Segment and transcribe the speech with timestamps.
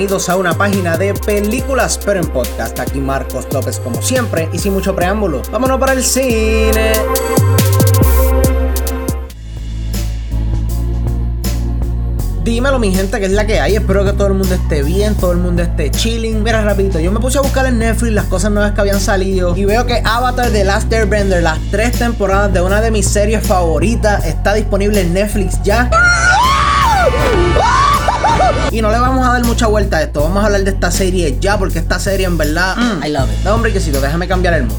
[0.00, 2.80] bienvenidos a una página de películas, pero en podcast.
[2.80, 5.42] Aquí Marcos López como siempre y sin mucho preámbulo.
[5.52, 6.94] Vámonos para el cine.
[12.42, 15.14] Dímelo mi gente que es la que hay, espero que todo el mundo esté bien,
[15.16, 16.42] todo el mundo esté chilling.
[16.42, 19.54] Mira rapidito, yo me puse a buscar en Netflix las cosas nuevas que habían salido
[19.54, 23.46] y veo que Avatar The Last Airbender, las tres temporadas de una de mis series
[23.46, 25.90] favoritas, está disponible en Netflix ya.
[28.70, 30.22] Y no le vamos a dar mucha vuelta a esto.
[30.22, 32.76] Vamos a hablar de esta serie ya, porque esta serie en verdad.
[32.76, 33.44] Mm, I love it.
[33.44, 34.78] Da un brequecito, déjame cambiar el mood.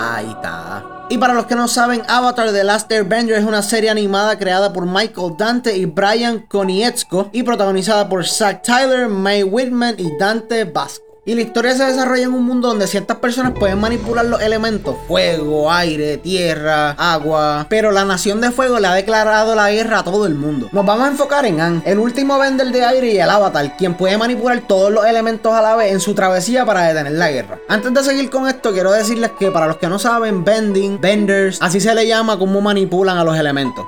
[0.00, 0.84] Ahí está.
[1.10, 4.72] Y para los que no saben, Avatar The Last Airbender es una serie animada creada
[4.72, 10.64] por Michael Dante y Brian Konietzko y protagonizada por Zack Tyler, May Whitman y Dante
[10.64, 11.07] Basco.
[11.28, 14.96] Y la historia se desarrolla en un mundo donde ciertas personas pueden manipular los elementos,
[15.06, 20.04] fuego, aire, tierra, agua, pero la nación de fuego le ha declarado la guerra a
[20.04, 20.70] todo el mundo.
[20.72, 23.92] Nos vamos a enfocar en An, el último vender de aire y el avatar, quien
[23.92, 27.58] puede manipular todos los elementos a la vez en su travesía para detener la guerra.
[27.68, 31.58] Antes de seguir con esto, quiero decirles que para los que no saben, bending, benders,
[31.60, 33.84] así se le llama cómo manipulan a los elementos.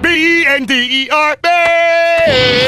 [0.00, 1.38] B-E-N-D-E-R,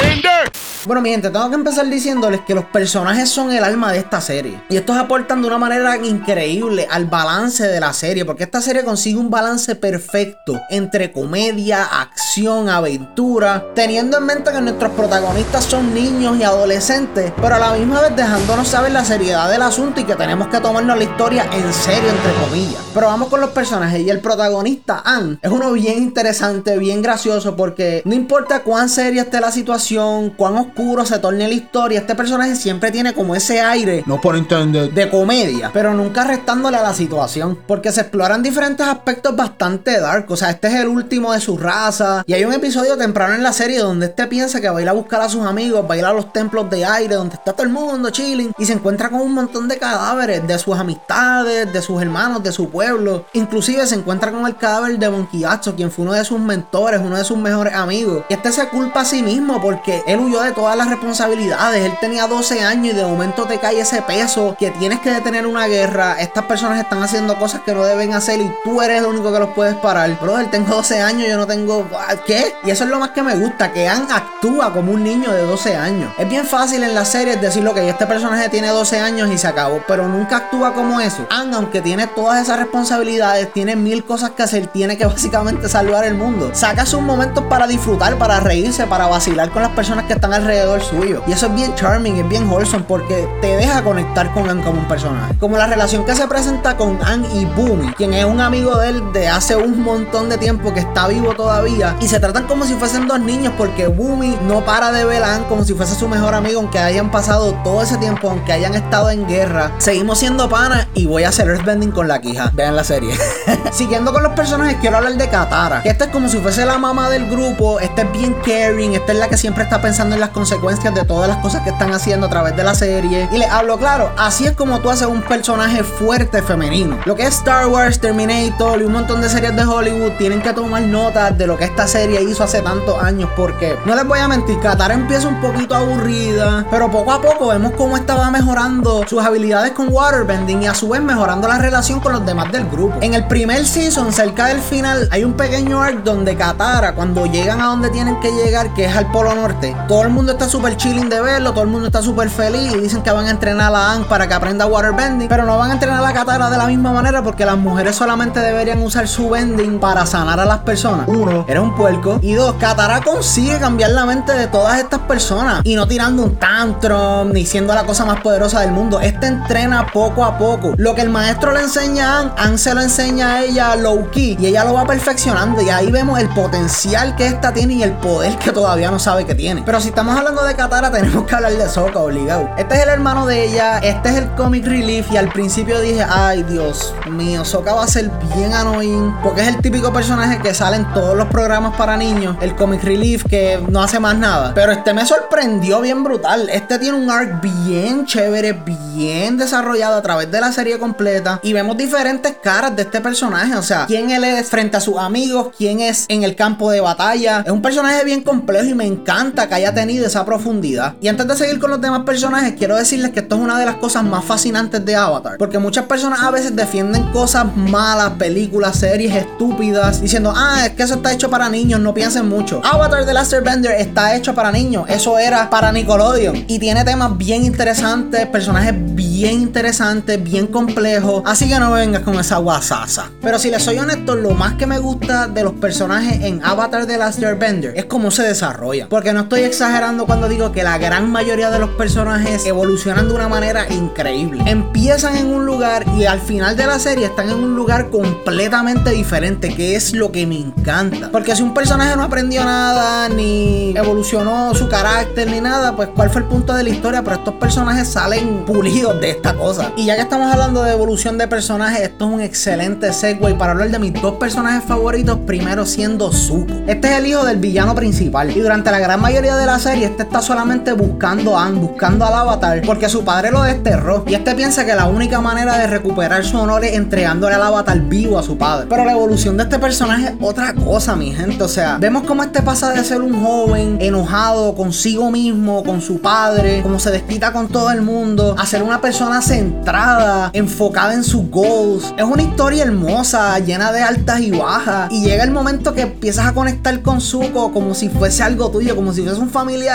[0.01, 0.64] Bender.
[0.85, 4.21] Bueno, mi gente, tengo que empezar diciéndoles que los personajes son el alma de esta
[4.21, 4.61] serie.
[4.69, 8.83] Y estos aportan de una manera increíble al balance de la serie, porque esta serie
[8.83, 15.91] consigue un balance perfecto entre comedia, acción, aventura, teniendo en mente que nuestros protagonistas son
[15.91, 20.03] niños y adolescentes, pero a la misma vez dejándonos saber la seriedad del asunto y
[20.03, 22.83] que tenemos que tomarnos la historia en serio, entre comillas.
[22.93, 27.55] Pero vamos con los personajes y el protagonista, Anne, es uno bien interesante, bien gracioso,
[27.55, 30.74] porque no importa cuán seria esté la situación, cuán oscura
[31.05, 35.09] se torne la historia, este personaje siempre tiene como ese aire, no por entender, de
[35.09, 40.35] comedia, pero nunca restándole a la situación, porque se exploran diferentes aspectos bastante dark, o
[40.35, 43.53] sea, este es el último de su raza, y hay un episodio temprano en la
[43.53, 45.97] serie donde este piensa que va a ir a buscar a sus amigos, va a
[45.97, 49.09] ir a los templos de aire, donde está todo el mundo chilling, y se encuentra
[49.09, 53.85] con un montón de cadáveres de sus amistades, de sus hermanos, de su pueblo, inclusive
[53.87, 57.23] se encuentra con el cadáver de Bonquiacho, quien fue uno de sus mentores, uno de
[57.23, 60.64] sus mejores amigos, y este se culpa a sí mismo porque él huyó de todo
[60.65, 61.85] todas las responsabilidades.
[61.85, 65.45] Él tenía 12 años y de momento te cae ese peso que tienes que detener
[65.45, 66.15] una guerra.
[66.19, 69.37] Estas personas están haciendo cosas que no deben hacer y tú eres el único que
[69.37, 70.19] los puedes parar.
[70.19, 71.87] Brother, tengo 12 años, yo no tengo.
[72.25, 72.55] ¿Qué?
[72.63, 75.43] Y eso es lo más que me gusta, que Anne actúa como un niño de
[75.43, 76.11] 12 años.
[76.17, 79.45] Es bien fácil en las series decirlo que este personaje tiene 12 años y se
[79.45, 81.27] acabó, pero nunca actúa como eso.
[81.29, 86.05] Anne, aunque tiene todas esas responsabilidades, tiene mil cosas que hacer, tiene que básicamente salvar
[86.05, 86.49] el mundo.
[86.53, 90.54] Saca sus momentos para disfrutar, para reírse, para vacilar con las personas que están alrededor
[90.81, 91.21] suyo.
[91.27, 94.79] Y eso es bien charming, es bien wholesome porque te deja conectar con Anne como
[94.79, 95.35] un personaje.
[95.39, 98.89] Como la relación que se presenta con Anne y Boomy, quien es un amigo de
[98.89, 101.95] él de hace un montón de tiempo que está vivo todavía.
[101.99, 105.35] Y se tratan como si fuesen dos niños porque Boomy no para de ver a
[105.35, 108.75] Anne como si fuese su mejor amigo, aunque hayan pasado todo ese tiempo, aunque hayan
[108.75, 109.71] estado en guerra.
[109.77, 112.51] Seguimos siendo panas y voy a hacer Earthbending con la quija.
[112.53, 113.15] Vean la serie.
[113.71, 115.81] Siguiendo con los personajes, quiero hablar de Katara.
[115.83, 117.79] Esta es como si fuese la mamá del grupo.
[117.79, 118.93] Esta es bien caring.
[118.95, 121.69] Esta es la que siempre está pensando en las consecuencias de todas las cosas que
[121.69, 123.29] están haciendo a través de la serie.
[123.31, 126.99] Y les hablo claro, así es como tú haces un personaje fuerte femenino.
[127.05, 130.51] Lo que es Star Wars, Terminator y un montón de series de Hollywood tienen que
[130.51, 133.29] tomar nota de lo que esta serie hizo hace tantos años.
[133.37, 137.47] Porque no les voy a mentir, Katara empieza un poquito aburrida, pero poco a poco
[137.47, 142.01] vemos cómo estaba mejorando sus habilidades con waterbending y a su vez mejorando la relación
[142.01, 142.97] con los demás del grupo.
[142.99, 147.61] En el primer season, cerca del final, hay un pequeño arc donde Katara, cuando llegan
[147.61, 150.77] a donde tienen que llegar, que es al Polo Norte, todo el mundo está súper
[150.77, 153.73] chilling de verlo, todo el mundo está súper feliz y dicen que van a entrenar
[153.73, 156.57] a Anne para que aprenda waterbending, pero no van a entrenar a la Katara de
[156.57, 160.59] la misma manera porque las mujeres solamente deberían usar su bending para sanar a las
[160.59, 161.07] personas.
[161.07, 162.19] Uno, eres un puerco.
[162.21, 166.35] Y dos, Katara consigue cambiar la mente de todas estas personas y no tirando un
[166.37, 168.99] tantrum ni siendo la cosa más poderosa del mundo.
[168.99, 170.73] Este entrena poco a poco.
[170.77, 174.09] Lo que el maestro le enseña a Anne, Anne se lo enseña a ella low
[174.11, 177.83] key y ella lo va perfeccionando y ahí vemos el potencial que esta tiene y
[177.83, 179.63] el poder que todavía no sabe que tiene.
[179.65, 182.49] Pero si estamos hablando de Katara, tenemos que hablar de Sokka, obligado.
[182.57, 185.11] Este es el hermano de ella, este es el comic relief.
[185.11, 189.13] Y al principio dije, ay Dios mío, Sokka va a ser bien annoying.
[189.21, 192.37] Porque es el típico personaje que sale en todos los programas para niños.
[192.41, 194.53] El comic relief que no hace más nada.
[194.53, 196.49] Pero este me sorprendió bien brutal.
[196.49, 201.39] Este tiene un arc bien chévere, bien desarrollado a través de la serie completa.
[201.43, 203.55] Y vemos diferentes caras de este personaje.
[203.55, 206.79] O sea, quién él es frente a sus amigos, quién es en el campo de
[206.79, 207.43] batalla.
[207.45, 210.95] Es un personaje bien complejo y me encanta que haya tenido esa profundidad.
[211.01, 213.65] Y antes de seguir con los demás personajes, quiero decirles que esto es una de
[213.65, 215.37] las cosas más fascinantes de Avatar.
[215.37, 220.83] Porque muchas personas a veces defienden cosas malas, películas, series estúpidas, diciendo, ah, es que
[220.83, 222.61] eso está hecho para niños, no piensen mucho.
[222.63, 226.45] Avatar The Last Airbender está hecho para niños, eso era para Nickelodeon.
[226.47, 231.23] Y tiene temas bien interesantes, personajes bien interesantes, bien complejos.
[231.25, 233.11] Así que no vengas con esa guasasa.
[233.21, 236.85] Pero si les soy honesto, lo más que me gusta de los personajes en Avatar
[236.85, 238.87] The Last Airbender es cómo se desarrolla.
[238.89, 243.15] Porque no estoy exagerando cuando digo que la gran mayoría de los personajes evolucionan de
[243.15, 244.43] una manera increíble.
[244.45, 248.91] Empiezan en un lugar y al final de la serie están en un lugar completamente
[248.91, 251.09] diferente, que es lo que me encanta.
[251.11, 256.09] Porque si un personaje no aprendió nada, ni evolucionó su carácter, ni nada, pues cuál
[256.09, 257.01] fue el punto de la historia.
[257.03, 259.71] Pero estos personajes salen pulidos de esta cosa.
[259.77, 263.53] Y ya que estamos hablando de evolución de personajes, esto es un excelente segue para
[263.53, 266.53] hablar de mis dos personajes favoritos, primero siendo Zuko.
[266.67, 268.35] Este es el hijo del villano principal.
[268.35, 272.05] Y durante la gran mayoría de la serie, este está solamente buscando a Anne, buscando
[272.05, 274.03] al avatar, porque su padre lo desterró.
[274.07, 277.79] Y este piensa que la única manera de recuperar su honor es entregándole al avatar
[277.81, 278.67] vivo a su padre.
[278.69, 281.43] Pero la evolución de este personaje es otra cosa, mi gente.
[281.43, 286.01] O sea, vemos cómo este pasa de ser un joven enojado consigo mismo, con su
[286.01, 291.03] padre, como se desquita con todo el mundo, a ser una persona centrada, enfocada en
[291.03, 291.93] sus goals.
[291.97, 294.91] Es una historia hermosa, llena de altas y bajas.
[294.91, 298.75] Y llega el momento que empiezas a conectar con Zuko como si fuese algo tuyo,
[298.75, 299.29] como si fuese un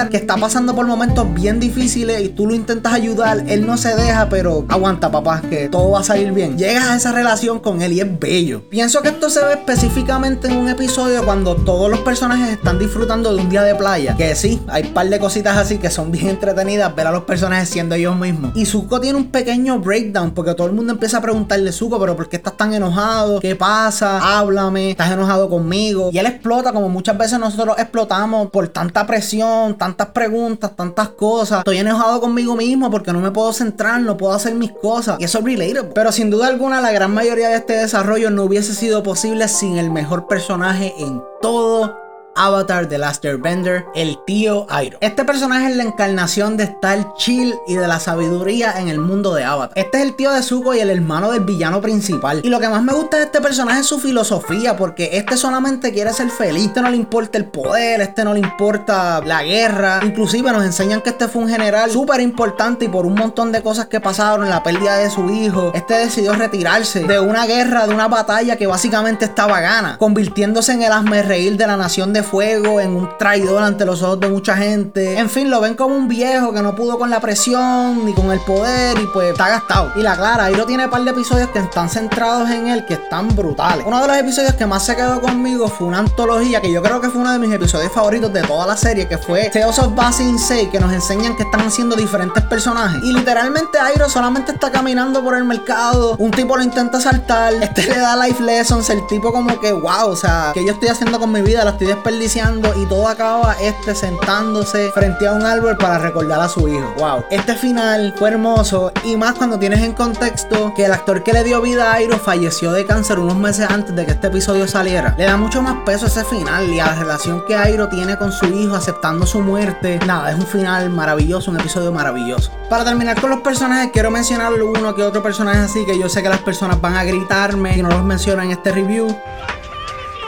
[0.09, 3.45] que está pasando por momentos bien difíciles y tú lo intentas ayudar.
[3.47, 6.57] Él no se deja, pero aguanta, papá, que todo va a salir bien.
[6.57, 8.63] Llegas a esa relación con él y es bello.
[8.69, 13.35] Pienso que esto se ve específicamente en un episodio cuando todos los personajes están disfrutando
[13.35, 14.17] de un día de playa.
[14.17, 17.25] Que sí, hay un par de cositas así que son bien entretenidas ver a los
[17.25, 18.53] personajes siendo ellos mismos.
[18.55, 22.17] Y Zuko tiene un pequeño breakdown porque todo el mundo empieza a preguntarle, Zuko, pero
[22.17, 23.41] ¿por qué estás tan enojado?
[23.41, 24.39] ¿Qué pasa?
[24.39, 26.11] Háblame, estás enojado conmigo.
[26.13, 31.59] Y él explota como muchas veces nosotros explotamos por tanta presión, tantas preguntas, tantas cosas.
[31.59, 35.19] Estoy enojado conmigo mismo porque no me puedo centrar, no puedo hacer mis cosas.
[35.21, 35.93] Y eso es relatable.
[35.95, 39.79] Pero sin duda alguna, la gran mayoría de este desarrollo no hubiese sido posible sin
[39.79, 42.10] el mejor personaje en todo
[42.41, 44.97] Avatar The Last Airbender, el tío Airo.
[45.03, 49.35] Este personaje es la encarnación de estar chill y de la sabiduría en el mundo
[49.35, 49.77] de Avatar.
[49.77, 52.41] Este es el tío de Zuko y el hermano del villano principal.
[52.43, 55.93] Y lo que más me gusta de este personaje es su filosofía, porque este solamente
[55.93, 56.69] quiere ser feliz.
[56.69, 60.01] Este no le importa el poder, este no le importa la guerra.
[60.03, 63.63] Inclusive nos enseñan que este fue un general súper importante y por un montón de
[63.63, 67.93] cosas que pasaron, la pérdida de su hijo, este decidió retirarse de una guerra, de
[67.93, 72.30] una batalla que básicamente estaba gana, convirtiéndose en el asme reír de la nación de
[72.31, 75.19] fuego, en un traidor ante los ojos de mucha gente.
[75.19, 78.31] En fin, lo ven como un viejo que no pudo con la presión ni con
[78.31, 79.93] el poder y pues está gastado.
[79.97, 82.87] Y la clara, ahí lo tiene un par de episodios que están centrados en él
[82.87, 83.85] que están brutales.
[83.87, 87.01] Uno de los episodios que más se quedó conmigo fue una antología que yo creo
[87.01, 89.95] que fue uno de mis episodios favoritos de toda la serie, que fue Tales of
[89.95, 93.03] Basin 6, que nos enseñan que están haciendo diferentes personajes.
[93.03, 97.87] Y literalmente Airo solamente está caminando por el mercado, un tipo lo intenta saltar, este
[97.87, 101.19] le da life lessons, el tipo como que, wow, o sea, que yo estoy haciendo
[101.19, 105.77] con mi vida, la estoy desperdiciando y todo acaba este sentándose frente a un árbol
[105.77, 106.93] para recordar a su hijo.
[106.99, 111.33] Wow, este final fue hermoso y más cuando tienes en contexto que el actor que
[111.33, 114.67] le dio vida a Airo falleció de cáncer unos meses antes de que este episodio
[114.67, 115.15] saliera.
[115.17, 118.33] Le da mucho más peso ese final y a la relación que Airo tiene con
[118.33, 120.01] su hijo aceptando su muerte.
[120.05, 122.51] Nada, es un final maravilloso, un episodio maravilloso.
[122.69, 126.25] Para terminar con los personajes, quiero mencionar uno que otro personaje así que yo sé
[126.25, 129.17] que las personas van a gritarme y no los menciono en este review.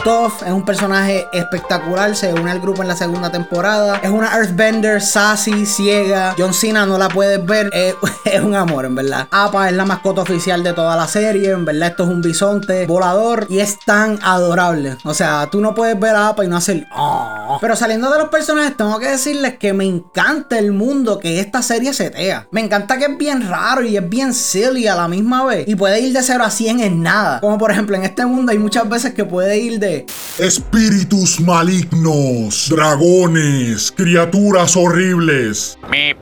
[0.04, 4.00] Toph es un personaje espectacular, se une al grupo en la segunda temporada.
[4.02, 6.34] Es una Earthbender, sassy, ciega.
[6.36, 7.70] John Cena no la puedes ver,
[8.24, 9.28] es, un amor, en verdad.
[9.30, 12.84] Apa es la mascota oficial de toda la serie, en verdad esto es un bisonte
[12.86, 14.96] volador y es tan adorable.
[15.04, 16.88] O sea, tú no puedes ver a Apa y no hacer...
[16.96, 17.58] Oh.
[17.60, 21.62] Pero saliendo de los personajes, tengo que decirles que me encanta el mundo que esta
[21.62, 22.48] serie setea.
[22.50, 25.68] Me encanta que es bien raro y es bien silly a la misma vez.
[25.68, 27.40] Y puede ir de 0 a 100 en nada.
[27.40, 29.91] Como por ejemplo en este mundo hay muchas veces que puede ir de
[30.38, 35.78] Espíritus malignos, dragones, criaturas horribles.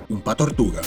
[0.08, 0.80] Un patortuga.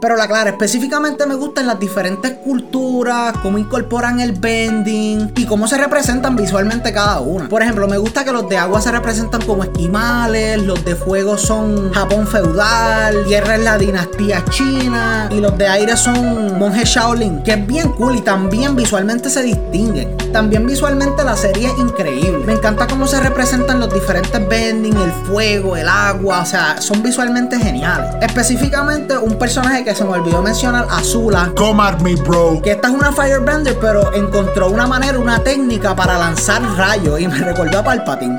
[0.00, 5.66] Pero la clara, específicamente me gustan las diferentes culturas, cómo incorporan el bending y cómo
[5.66, 7.48] se representan visualmente cada una.
[7.48, 11.36] Por ejemplo, me gusta que los de agua se representan como esquimales, los de fuego
[11.36, 17.42] son Japón feudal, guerra es la dinastía china y los de aire son monjes Shaolin,
[17.42, 20.16] que es bien cool y también visualmente se distinguen.
[20.32, 22.44] También visualmente la serie es increíble.
[22.46, 27.02] Me encanta cómo se representan los diferentes bending, el fuego, el agua, o sea, son
[27.02, 28.14] visualmente geniales.
[28.20, 31.50] Específicamente un personaje que se me olvidó mencionar, Azula.
[31.56, 32.60] Come at me, bro.
[32.62, 37.26] Que esta es una Firebender, pero encontró una manera, una técnica para lanzar rayos y
[37.26, 38.36] me recordó a Palpatine.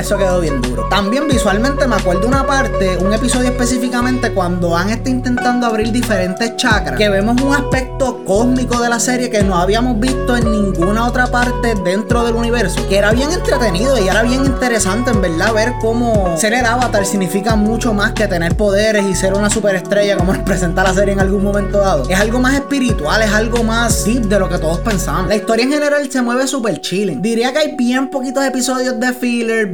[0.00, 0.86] Eso quedó bien duro.
[0.88, 6.56] También visualmente me acuerdo una parte, un episodio específicamente cuando han está intentando abrir diferentes
[6.56, 11.06] chakras, que vemos un aspecto cósmico de la serie que no habíamos visto en ninguna
[11.06, 15.52] otra parte dentro del universo, que era bien entretenido y era bien interesante en verdad
[15.52, 20.16] ver cómo ser el avatar significa mucho más que tener poderes y ser una superestrella
[20.16, 22.08] como nos presenta la serie en algún momento dado.
[22.08, 25.28] Es algo más espiritual, es algo más deep de lo que todos pensamos.
[25.28, 27.20] La historia en general se mueve súper chilling.
[27.20, 29.66] Diría que hay bien poquitos episodios de filler,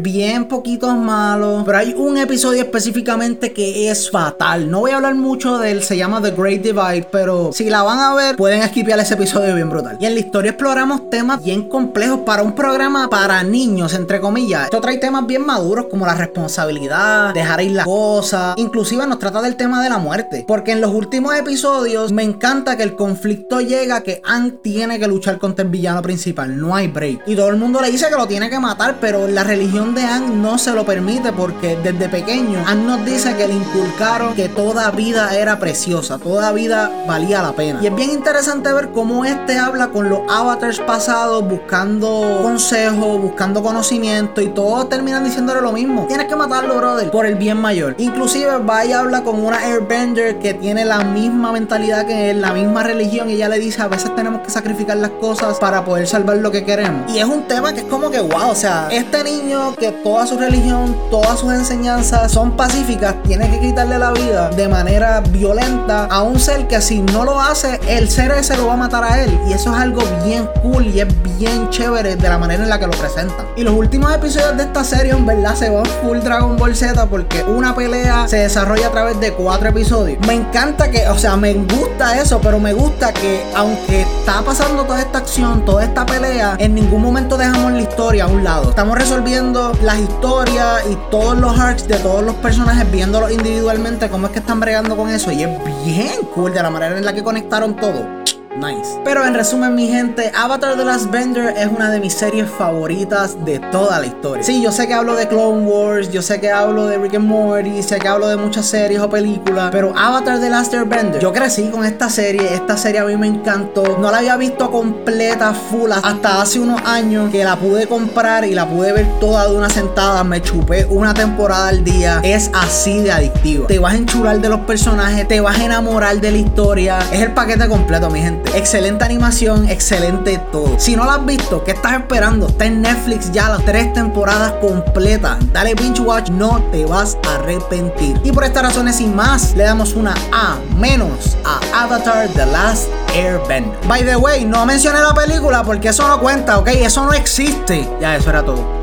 [0.49, 4.71] poquitos malos, pero hay un episodio específicamente que es fatal.
[4.71, 7.83] No voy a hablar mucho de él, se llama The Great Divide, pero si la
[7.83, 9.99] van a ver, pueden esquipear ese episodio bien brutal.
[10.01, 14.65] Y en la historia exploramos temas bien complejos para un programa para niños, entre comillas.
[14.65, 19.43] Esto trae temas bien maduros como la responsabilidad, dejar ir las cosas, inclusive nos trata
[19.43, 23.61] del tema de la muerte, porque en los últimos episodios me encanta que el conflicto
[23.61, 27.23] llega que Ann tiene que luchar contra el villano principal, no hay break.
[27.27, 30.06] Y todo el mundo le dice que lo tiene que matar, pero la religión de
[30.07, 34.89] No se lo permite porque desde pequeño Ann nos dice que le inculcaron que toda
[34.93, 37.81] vida era preciosa, toda vida valía la pena.
[37.83, 43.65] Y es bien interesante ver cómo este habla con los avatars pasados buscando consejos, buscando
[43.65, 46.07] conocimiento y todos terminan diciéndole lo mismo.
[46.07, 47.97] Tienes que matarlo, brother, por el bien mayor.
[47.99, 52.53] Inclusive va y habla con una airbender que tiene la misma mentalidad que él, la
[52.53, 56.07] misma religión y ella le dice a veces tenemos que sacrificar las cosas para poder
[56.07, 57.13] salvar lo que queremos.
[57.13, 60.27] Y es un tema que es como que wow, o sea, este niño que toda
[60.27, 66.07] su religión, todas sus enseñanzas son pacíficas, tiene que quitarle la vida de manera violenta
[66.07, 69.05] a un ser que si no lo hace, el ser ese lo va a matar
[69.05, 69.39] a él.
[69.49, 72.79] Y eso es algo bien cool y es bien chévere de la manera en la
[72.79, 73.47] que lo presentan.
[73.57, 77.07] Y los últimos episodios de esta serie, en verdad, se van full Dragon Ball Z
[77.07, 80.19] porque una pelea se desarrolla a través de cuatro episodios.
[80.27, 84.85] Me encanta que, o sea, me gusta eso, pero me gusta que aunque está pasando
[84.85, 88.71] toda esta acción, toda esta pelea, en ningún momento dejamos historia a un lado.
[88.71, 94.27] Estamos resolviendo las historias y todos los arcs de todos los personajes, viéndolos individualmente, cómo
[94.27, 95.31] es que están bregando con eso.
[95.33, 95.51] Y es
[95.85, 98.26] bien cool de la manera en la que conectaron todo.
[98.57, 98.99] Nice.
[99.05, 103.45] Pero en resumen, mi gente, Avatar The Last Bender es una de mis series favoritas
[103.45, 104.43] de toda la historia.
[104.43, 107.27] Sí, yo sé que hablo de Clone Wars, yo sé que hablo de Rick and
[107.27, 111.33] Morty, sé que hablo de muchas series o películas, pero Avatar The Last Bender, yo
[111.33, 113.99] crecí con esta serie, esta serie a mí me encantó.
[113.99, 118.55] No la había visto completa, full, hasta hace unos años que la pude comprar y
[118.55, 120.25] la pude ver toda de una sentada.
[120.25, 122.21] Me chupé una temporada al día.
[122.23, 123.67] Es así de adictivo.
[123.67, 126.99] Te vas a enchular de los personajes, te vas a enamorar de la historia.
[127.13, 128.46] Es el paquete completo, mi gente.
[128.55, 130.79] Excelente animación, excelente todo.
[130.79, 132.49] Si no lo has visto, ¿qué estás esperando?
[132.49, 135.39] Está en Netflix ya las tres temporadas completas.
[135.53, 138.21] Dale binge watch, no te vas a arrepentir.
[138.25, 142.89] Y por estas razones y más, le damos una A menos a Avatar The Last
[143.15, 143.79] Airbender.
[143.89, 146.69] By the way, no mencioné la película porque eso no cuenta, ¿ok?
[146.69, 147.89] Eso no existe.
[148.01, 148.76] Ya, eso era todo.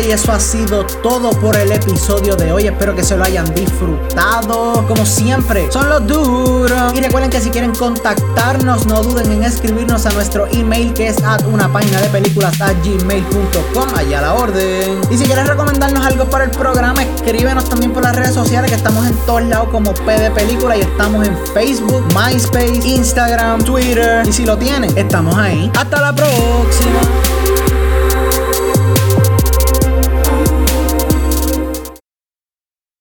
[0.00, 2.66] Y eso ha sido todo por el episodio de hoy.
[2.66, 4.84] Espero que se lo hayan disfrutado.
[4.88, 6.92] Como siempre, son los duros.
[6.94, 11.22] Y recuerden que si quieren contactarnos, no duden en escribirnos a nuestro email que es
[11.22, 13.88] at una página de películas a gmail.com.
[13.94, 15.00] Allá la orden.
[15.10, 18.76] Y si quieres recomendarnos algo para el programa, escríbenos también por las redes sociales que
[18.76, 24.26] estamos en todos lados como P de Película y estamos en Facebook, MySpace, Instagram, Twitter.
[24.26, 25.70] Y si lo tienen, estamos ahí.
[25.76, 27.00] Hasta la próxima.